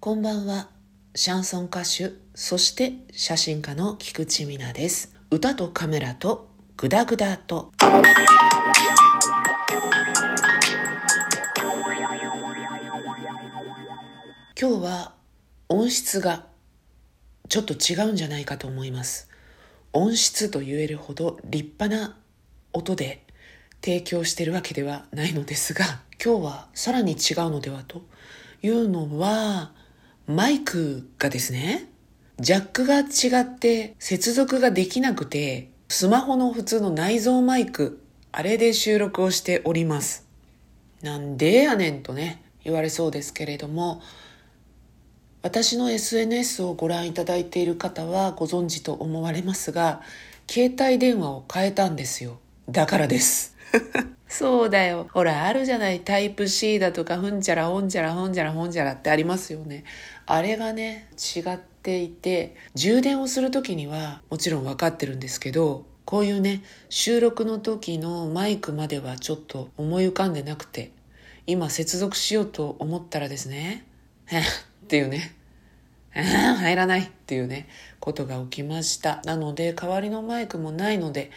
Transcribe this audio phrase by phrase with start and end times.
[0.00, 0.68] こんばんは。
[1.16, 5.12] シャンソン歌手、そして写真家の菊池美奈です。
[5.28, 7.72] 歌とカメラとグダグダと。
[7.80, 8.02] 今
[14.78, 15.14] 日は
[15.68, 16.46] 音質が
[17.48, 19.28] ちょっと違うんじゃないかと思います。
[19.92, 22.16] 音質と言えるほど立派な
[22.72, 23.24] 音で
[23.82, 27.18] 提供してるわけではないのですが、今日はさらに違う
[27.50, 28.02] のではと
[28.62, 29.72] いうのは、
[30.28, 31.86] マイクがですね、
[32.38, 40.26] ジャックが違って接続ができなくて、スマホの普通の内蔵マイク、あれで収録をしております。
[41.00, 44.02] なんでやねんとね、言われそうですけれども、
[45.40, 50.02] 私の SNS をご覧いただいている方はご存知と思われますが、
[50.46, 52.38] 携帯電話を変えたんですよ。
[52.68, 53.56] だからです。
[54.28, 55.08] そうだよ。
[55.12, 56.00] ほら、あるじゃない。
[56.00, 59.84] タイプ C だとか、ふんちゃら、ほんちゃら、ほんちゃら、ほんちゃらってありますよね。
[60.26, 70.92] あれがね、違っていて、充電をするときには、もちろん分かってるんですけど、こういうね、収録の時のマイクまではちょっと思い浮かんでなくて、
[71.46, 73.84] 今接続しようと思ったらですね、
[74.84, 75.34] っていうね、
[76.12, 77.68] 入らないっていうね、
[78.00, 79.20] ことが起きました。
[79.24, 81.30] なので、代わりのマイクもないので、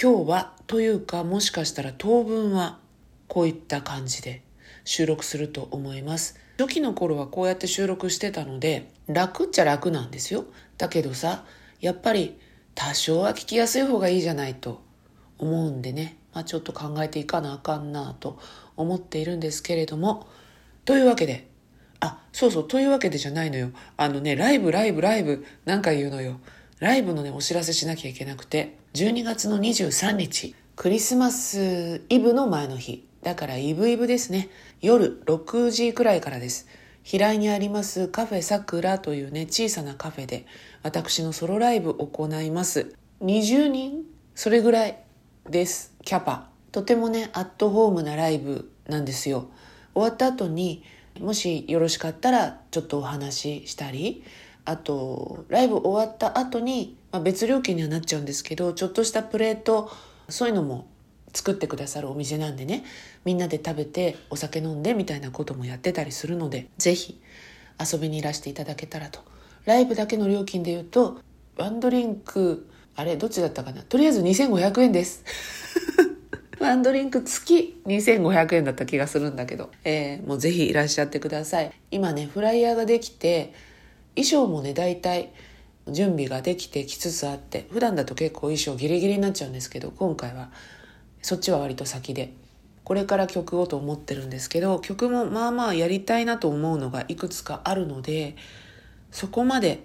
[0.00, 2.78] 今日はというかもしかしたら当分は
[3.26, 4.44] こういった感じで
[4.84, 6.38] 収録すると思います。
[6.56, 10.44] 初期の頃はこうやって収録してたので楽っちゃ楽なんですよ。
[10.76, 11.44] だけどさ
[11.80, 12.38] やっぱり
[12.76, 14.80] 多少は聞きやすい方がいいじゃないと
[15.36, 18.38] 思うんでね、まあ、ちょっと考えていかなあかんなと
[18.76, 20.28] 思っているんですけれども。
[20.84, 21.48] というわけで
[21.98, 23.72] あそうそうというわけでじゃないのよ。
[23.96, 26.38] あのねライブライブライブなんか言うのよ。
[26.80, 34.48] ライブのね、お知らせしなきゃいけなくて、12月の23日、クリスマスイブの前の日、だからイブイブですね。
[34.80, 36.66] 夜6時くらいからです。
[37.04, 40.46] 平井にありますカフェさくらというね、小さなカフェで、
[40.82, 42.92] 私のソロライブを行います。
[43.22, 44.02] 20人
[44.34, 44.98] それぐらい
[45.48, 45.94] です。
[46.02, 46.48] キャパ。
[46.72, 49.48] とてもね、アットホームなライブなんですよ。
[49.94, 50.82] 終わった後に、
[51.20, 54.24] もしよろしかったら、ちょっとお話ししたり、
[54.68, 59.90] あとライブ終わった後に、まあ、別料金にはなっちゃうんですけどちょっとしたプレート
[60.28, 60.86] そういうのも
[61.32, 62.84] 作ってくださるお店なんでね。
[63.24, 67.18] みんなで食べてお酒飲んでみたいなこともやってたりするのでぜひ
[67.80, 69.20] 遊びにいらしていただけたらと。
[69.64, 71.18] ライブだけの料金で言うと
[71.56, 73.82] ワンドリンクあれどっちだったかな？
[73.82, 75.24] とりあえず2500円です。
[76.60, 81.72] ワンドリンク付き2500円だった気がするんだけど、えー、もうぜひいらっしゃってください。
[81.90, 83.54] 今ねフライヤーができて
[84.18, 85.32] 衣装もね大体
[85.86, 90.50] 準備ができてきつつあって普段だと結構衣装ギリギリになっちゃうんですけど今回は
[91.22, 92.34] そっちは割と先で
[92.84, 98.36] これから曲をと思ってるんですけど曲もまあまあやりたいなと思うのがいくつかあるので
[99.10, 99.84] そこまで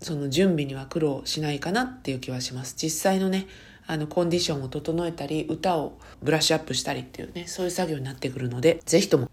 [0.00, 2.74] その準備には苦労しないかなっていう気はします。
[2.76, 3.46] 実際のね
[3.86, 9.28] あのコンディションを整えたり歌をブラッシュアップしたりっていうねそういう作業になってくるのでぜひとも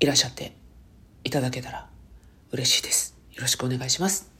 [0.00, 0.54] いらっしゃって
[1.24, 1.88] いただけたら
[2.52, 3.13] 嬉しいです。
[3.34, 4.30] よろしくお願いします。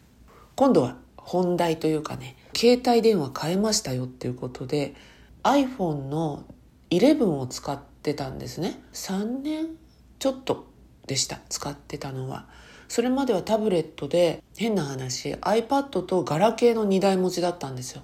[0.55, 4.95] 今度は本題というかね、携帯電話変えましたよっていうことで、
[5.43, 6.45] iPhone の
[6.91, 8.81] 11を使ってたんですね。
[8.93, 9.67] 3年
[10.21, 10.67] ちょっと
[11.09, 12.47] でした、使ってたのは。
[12.87, 18.03] それまではタブレットで変な話、iPad とガラケーの2台持ちだったんですよ。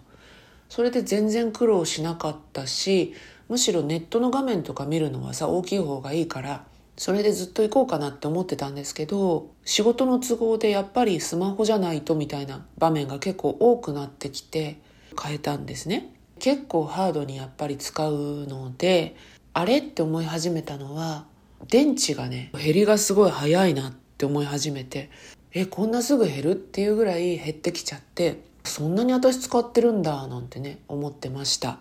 [0.68, 3.14] それで全然苦労しなかったし、
[3.48, 6.64] むしろネットの画面とか見るのはさ、大きい方がいいから、
[7.00, 14.76] それでずっと行こうかなって思ってたんですけど仕事の都合でやっぱりスマホじゃないとみたいな場面が結構多くなってきて
[15.18, 16.12] 変えたんですね。
[16.40, 19.16] 結構ハードにやっぱり使うので
[19.54, 21.24] あれって思い始めたのは
[21.68, 25.08] 電池がね減りがすごい早いなって思い始めて
[25.52, 31.78] えこんなすぐ減るっていうぐらい減ってきちゃってそんなに私使ってるんだなんてね思ってました。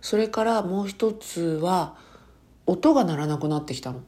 [0.00, 1.96] それからもう一つは
[2.66, 4.02] 音が鳴らなくなってきたの。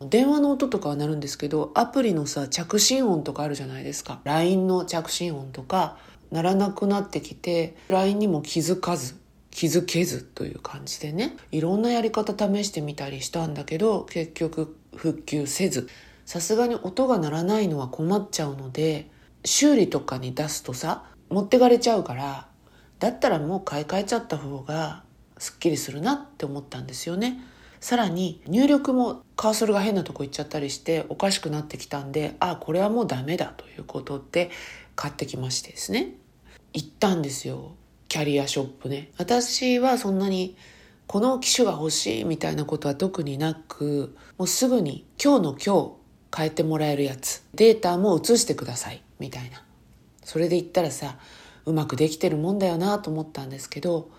[0.00, 4.20] 電話の音とかは鳴るんですけどアプリのさ着信音とかあるじゃないですか。
[4.24, 5.98] LINE の着信音とか
[6.30, 9.16] 鳴らなくなってきて LINE にも気づかず
[9.50, 11.36] 気づけずという感じでね。
[11.50, 15.88] いろんなやり方試してみたりしたんだけど結局復旧せず。
[16.24, 19.10] さすがに音が鳴らないのは困っちゃうので
[19.46, 22.48] 修理とかに出すとさ持ってかれちゃうから
[22.98, 25.04] だったらもう買い替えちゃった方が
[25.38, 27.40] すっきりするなって思ったんですよね。
[27.80, 34.50] さらに入力もカーソルが変なとこ行っちゃったりしておかしくなってきたんであこれはもうダメだということで
[34.96, 36.14] 買ってきましてですね。
[36.72, 37.72] 行ったんですよ。
[38.08, 39.10] キャリアショップね。
[39.16, 40.56] 私はそんなに
[41.06, 45.96] この機種が欲しいみたいなことは特になくもうすぐに今日の今
[46.32, 47.44] 日変えてもらえるやつ。
[47.54, 49.62] データも移してくださいみたいな。
[50.24, 51.16] それで言ったらさ
[51.64, 54.10] うまくできてるもんだよなと思ったんですけど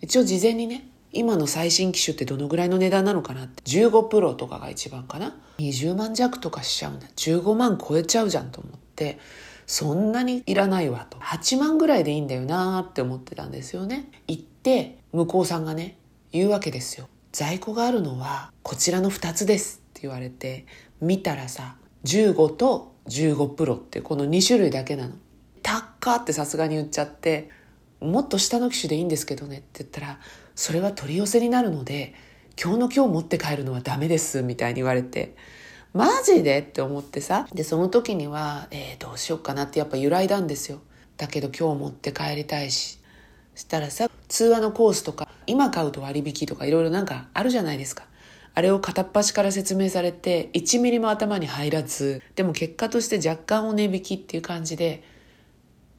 [0.00, 3.62] 一応事前にね今の最新機種ってどのぐらいの値段なのかなって。
[3.64, 5.36] 15プロとかが一番かな。
[5.58, 7.06] 20万弱とかしちゃうんだ。
[7.16, 9.18] 15万超えちゃうじゃんと思って。
[9.66, 11.18] そんなにいらないわと。
[11.18, 14.10] 8万ぐらいでいいんだよなって思ってたんですよね。
[14.28, 15.96] 行って向こうさんがね
[16.32, 17.08] 言うわけですよ。
[17.32, 20.66] 在庫があるのはこちらの2つですって言われて
[21.00, 25.14] 見たらさ15と15プロってこの2種類だけなの。
[25.62, 27.48] 高ってさすがに言っちゃって
[28.04, 30.18] もっと下の機種でいいんですけどねって言ったら
[30.54, 32.14] それは取り寄せになるので
[32.62, 35.34] 今日の今日持って帰るのはダメですみたいに言われて
[35.92, 40.80] マジでって思ってさでその時には、えー、どうしようかなってやっぱ揺らいだんですよ。
[41.16, 42.98] だけど今日持って帰りたいし。
[43.54, 48.04] したらさ通話のコースとか今買うと割引とかいろいろなんかあるじゃないですか。
[48.56, 55.02] あれを片っ端から説明されて1ミリも頭に入らずでも結果として若干お値引きっていう感じで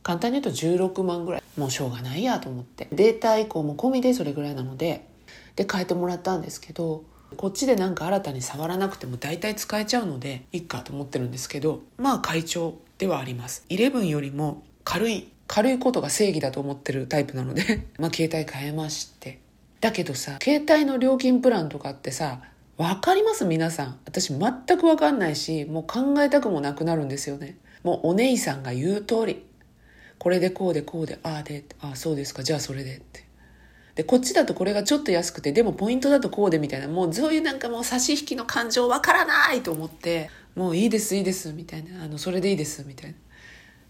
[0.05, 1.43] 簡単に言うと16万ぐらい。
[1.57, 2.87] もうしょうがないやと思って。
[2.91, 5.07] データ移行も込みでそれぐらいなので。
[5.55, 7.05] で変えてもらったんですけど
[7.37, 13.65] こっちでなんか新たに触らなくても大体使えちゃうのでいっかと思ってるんですけどまあ会長ではあります。
[13.69, 19.39] 11よりも軽い軽いことが正義だと思ってるタイプなので まあ携帯変えまして。
[19.81, 22.41] だけどさ携帯の料金プランとかってさ
[22.77, 23.45] 分かります？
[23.45, 23.99] 皆さん。
[24.05, 24.41] 私全
[24.77, 27.57] く分かんないしもう考えたくもなくなるんですよね。
[27.83, 29.45] もうお姉さんが言う通り。
[30.17, 33.25] これでこうでこうでああでああそうですかじゃあそれでって。
[33.95, 43.15] でこっちだとこれがちょっと安くてでもポイントだとこうでみたいなもうそういうなんかもう差し引きの感情わからないと思ってもういいですいいですみたいなあのそれでいいですみたいな。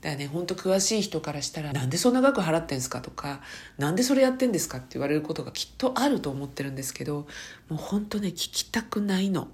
[0.01, 3.41] だからね本当詳しい人からしたらなんでそんな額払ってんすかとか
[3.79, 7.25] なんでそれやってんですかって言われることがきっとあると思ってるんですけど
[7.69, 9.47] もう本当ね聞きたくないの。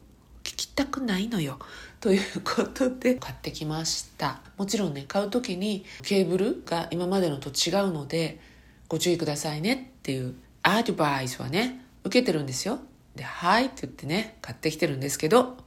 [0.71, 1.59] きたくないのよ。
[2.00, 4.41] ということで買ってきました。
[4.57, 8.39] もちろんね買う時にケーブルが今までのと違うので
[8.88, 12.79] ご注意くださいねっていうアドバイスはね受けてるんですよ。
[13.15, 15.57] で「はい」って言ってね買ってきてるんですけど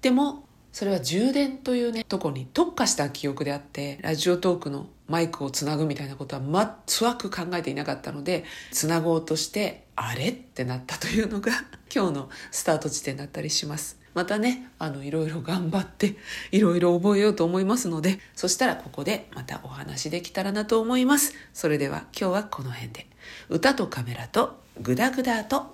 [0.00, 6.42] でもそれは充電というねとこに特化した記憶であってラジオトークのマイクをつなぐみたいなことは
[6.90, 10.28] 全く考えていなかったのでつなごうとしてあれ？
[10.28, 11.52] ってなったというのが
[11.94, 13.98] 今日のスタート地点だったりします。
[14.14, 16.16] またねあのいろいろ頑張って
[16.52, 21.34] いろいろ覚えようと思いますのでそしたらここでまたお話できたらなと思います。
[21.52, 23.06] それでは今日はこの辺で。
[23.48, 25.62] 歌とカメラとグダグダと